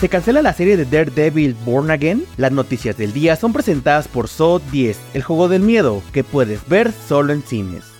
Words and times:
¿Se 0.00 0.10
cancela 0.10 0.42
la 0.42 0.52
serie 0.52 0.76
de 0.76 0.84
Daredevil 0.84 1.56
Born 1.64 1.90
Again? 1.90 2.26
Las 2.36 2.52
noticias 2.52 2.98
del 2.98 3.14
día 3.14 3.34
son 3.34 3.54
presentadas 3.54 4.08
por 4.08 4.28
So 4.28 4.58
10, 4.58 4.98
el 5.14 5.22
juego 5.22 5.48
del 5.48 5.62
miedo, 5.62 6.02
que 6.12 6.22
puedes 6.22 6.68
ver 6.68 6.92
solo 6.92 7.32
en 7.32 7.42
cines. 7.42 7.95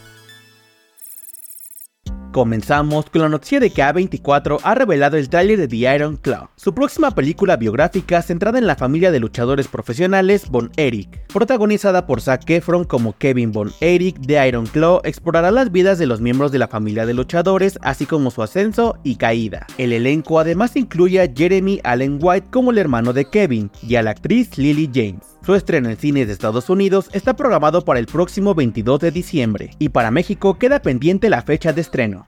Comenzamos 2.37 3.09
con 3.09 3.23
la 3.23 3.31
noticia 3.31 3.61
de 3.61 3.71
que 3.71 3.83
A24 3.83 4.61
ha 4.63 4.75
revelado 4.75 5.17
el 5.17 5.31
tráiler 5.31 5.57
de 5.59 5.69
The 5.69 5.95
Iron 5.95 6.19
Claw, 6.19 6.51
su 6.55 6.75
próxima 6.75 7.11
película 7.11 7.57
biográfica 7.57 8.21
centrada 8.21 8.59
en 8.59 8.67
la 8.67 8.77
familia 8.77 9.11
de 9.11 9.21
luchadores 9.21 9.69
profesionales 9.69 10.51
Von 10.51 10.71
Erich. 10.77 11.09
Protagonizada 11.29 12.07
por 12.07 12.21
Zac 12.21 12.51
Efron 12.51 12.85
como 12.85 13.17
Kevin 13.17 13.53
Von 13.53 13.73
Erich, 13.81 14.21
The 14.21 14.49
Iron 14.49 14.67
Claw 14.67 15.01
explorará 15.05 15.51
las 15.51 15.73
vidas 15.73 15.99
de 15.99 16.05
los 16.05 16.21
miembros 16.21 16.53
de 16.53 16.59
la 16.59 16.69
familia 16.69 17.07
de 17.07 17.15
luchadores, 17.15 17.79
así 17.81 18.05
como 18.05 18.31
su 18.31 18.43
ascenso 18.43 18.99
y 19.03 19.17
caída. 19.17 19.67
El 19.79 19.95
elenco 19.95 20.39
además 20.39 20.77
incluye 20.77 21.23
a 21.23 21.33
Jeremy 21.35 21.81
Allen 21.85 22.19
White 22.21 22.49
como 22.51 22.71
el 22.71 22.77
hermano 22.77 23.15
de 23.15 23.25
Kevin 23.25 23.71
y 23.83 23.95
a 23.95 24.03
la 24.03 24.11
actriz 24.11 24.59
Lily 24.59 24.91
James. 24.95 25.37
Su 25.47 25.55
estreno 25.55 25.89
en 25.89 25.97
cines 25.97 26.27
de 26.27 26.33
Estados 26.33 26.69
Unidos 26.69 27.09
está 27.13 27.37
programado 27.37 27.85
para 27.85 28.01
el 28.01 28.07
próximo 28.07 28.57
22 28.57 28.99
de 28.99 29.13
diciembre, 29.13 29.71
y 29.79 29.91
para 29.91 30.11
México 30.11 30.59
queda 30.59 30.83
pendiente 30.83 31.31
la 31.31 31.43
fecha 31.43 31.73
de 31.73 31.83
estreno. 31.83 32.27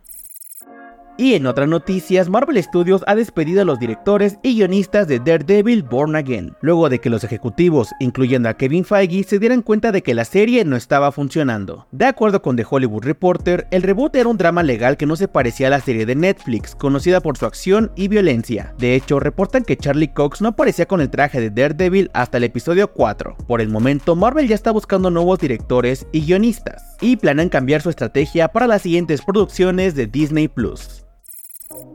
Y 1.21 1.35
en 1.35 1.47
otras 1.47 1.69
noticias, 1.69 2.29
Marvel 2.29 2.63
Studios 2.63 3.03
ha 3.09 3.17
despedido 3.17 3.63
a 3.63 3.65
los 3.65 3.81
directores 3.81 4.39
y 4.41 4.55
guionistas 4.55 5.09
de 5.09 5.19
Daredevil 5.19 5.83
Born 5.83 6.15
Again, 6.15 6.55
luego 6.61 6.89
de 6.89 7.01
que 7.01 7.11
los 7.11 7.25
ejecutivos, 7.25 7.91
incluyendo 7.99 8.49
a 8.49 8.55
Kevin 8.55 8.85
Feige, 8.85 9.25
se 9.25 9.41
dieran 9.41 9.63
cuenta 9.63 9.91
de 9.91 10.05
que 10.05 10.15
la 10.15 10.25
serie 10.25 10.65
no 10.65 10.77
estaba 10.77 11.11
funcionando. 11.11 11.89
De 11.91 12.05
acuerdo 12.05 12.41
con 12.41 12.55
The 12.55 12.65
Hollywood 12.71 13.03
Reporter, 13.03 13.67
el 13.73 13.83
reboot 13.83 14.15
era 14.15 14.29
un 14.29 14.37
drama 14.37 14.63
legal 14.63 14.97
que 14.97 15.07
no 15.07 15.17
se 15.17 15.27
parecía 15.27 15.67
a 15.67 15.71
la 15.71 15.81
serie 15.81 16.07
de 16.07 16.15
Netflix, 16.15 16.77
conocida 16.77 17.21
por 17.21 17.37
su 17.37 17.47
acción 17.47 17.91
y 17.97 18.07
violencia. 18.07 18.73
De 18.79 18.95
hecho, 18.95 19.19
reportan 19.19 19.65
que 19.65 19.77
Charlie 19.77 20.13
Cox 20.13 20.41
no 20.41 20.51
aparecía 20.51 20.87
con 20.87 21.01
el 21.01 21.11
traje 21.11 21.41
de 21.41 21.51
Daredevil 21.51 22.13
hasta 22.15 22.37
el 22.37 22.45
episodio 22.45 22.93
4. 22.93 23.39
Por 23.49 23.61
el 23.61 23.71
momento, 23.71 24.15
Marvel 24.15 24.47
ya 24.47 24.55
está 24.55 24.71
buscando 24.71 25.11
nuevos 25.11 25.41
directores 25.41 26.07
y 26.13 26.21
guionistas, 26.21 26.97
y 27.01 27.17
planean 27.17 27.49
cambiar 27.49 27.83
su 27.83 27.91
estrategia 27.91 28.47
para 28.47 28.69
las 28.69 28.83
siguientes 28.83 29.23
producciones 29.23 29.97
de 29.97 30.07
Disney 30.07 30.47
Plus. 30.47 31.08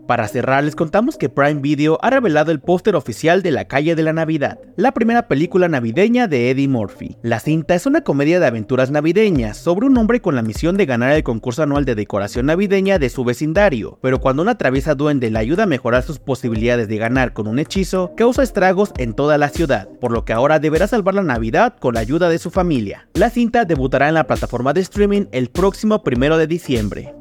Para 0.07 0.27
cerrar, 0.27 0.63
les 0.65 0.75
contamos 0.75 1.17
que 1.17 1.29
Prime 1.29 1.61
Video 1.61 1.97
ha 2.01 2.09
revelado 2.09 2.51
el 2.51 2.59
póster 2.59 2.95
oficial 2.95 3.41
de 3.41 3.51
La 3.51 3.69
Calle 3.69 3.95
de 3.95 4.03
la 4.03 4.11
Navidad, 4.11 4.59
la 4.75 4.91
primera 4.91 5.29
película 5.29 5.69
navideña 5.69 6.27
de 6.27 6.49
Eddie 6.49 6.67
Murphy. 6.67 7.17
La 7.21 7.39
cinta 7.39 7.73
es 7.73 7.85
una 7.85 8.01
comedia 8.01 8.41
de 8.41 8.45
aventuras 8.45 8.91
navideñas 8.91 9.57
sobre 9.57 9.85
un 9.85 9.97
hombre 9.97 10.21
con 10.21 10.35
la 10.35 10.41
misión 10.41 10.75
de 10.75 10.85
ganar 10.85 11.13
el 11.13 11.23
concurso 11.23 11.63
anual 11.63 11.85
de 11.85 11.95
decoración 11.95 12.47
navideña 12.47 12.99
de 12.99 13.09
su 13.09 13.23
vecindario, 13.23 13.97
pero 14.01 14.19
cuando 14.19 14.41
una 14.41 14.57
traviesa 14.57 14.93
duende 14.93 15.31
le 15.31 15.39
ayuda 15.39 15.63
a 15.63 15.67
mejorar 15.67 16.03
sus 16.03 16.19
posibilidades 16.19 16.89
de 16.89 16.97
ganar 16.97 17.31
con 17.31 17.47
un 17.47 17.59
hechizo, 17.59 18.11
causa 18.17 18.43
estragos 18.43 18.91
en 18.97 19.13
toda 19.13 19.37
la 19.37 19.49
ciudad, 19.49 19.87
por 20.01 20.11
lo 20.11 20.25
que 20.25 20.33
ahora 20.33 20.59
deberá 20.59 20.85
salvar 20.87 21.15
la 21.15 21.23
Navidad 21.23 21.75
con 21.79 21.93
la 21.93 22.01
ayuda 22.01 22.27
de 22.27 22.39
su 22.39 22.51
familia. 22.51 23.07
La 23.13 23.29
cinta 23.29 23.63
debutará 23.63 24.09
en 24.09 24.15
la 24.15 24.27
plataforma 24.27 24.73
de 24.73 24.81
streaming 24.81 25.27
el 25.31 25.49
próximo 25.49 26.03
primero 26.03 26.37
de 26.37 26.47
diciembre. 26.47 27.13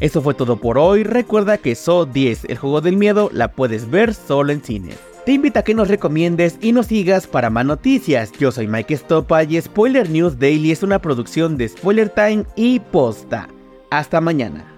Eso 0.00 0.20
fue 0.20 0.34
todo 0.34 0.56
por 0.56 0.78
hoy, 0.78 1.04
recuerda 1.04 1.58
que 1.58 1.74
So 1.74 2.04
10, 2.04 2.46
el 2.46 2.58
juego 2.58 2.80
del 2.80 2.96
miedo, 2.96 3.30
la 3.32 3.52
puedes 3.52 3.90
ver 3.90 4.12
solo 4.12 4.52
en 4.52 4.62
cines. 4.62 4.96
Te 5.24 5.32
invito 5.32 5.58
a 5.58 5.62
que 5.62 5.74
nos 5.74 5.88
recomiendes 5.88 6.56
y 6.60 6.72
nos 6.72 6.86
sigas 6.86 7.26
para 7.26 7.50
más 7.50 7.64
noticias. 7.64 8.30
Yo 8.38 8.52
soy 8.52 8.68
Mike 8.68 8.96
Stopa 8.96 9.42
y 9.42 9.60
Spoiler 9.60 10.08
News 10.08 10.38
Daily 10.38 10.70
es 10.70 10.82
una 10.82 11.00
producción 11.00 11.56
de 11.56 11.68
Spoiler 11.68 12.10
Time 12.10 12.44
y 12.54 12.78
Posta. 12.78 13.48
Hasta 13.90 14.20
mañana. 14.20 14.72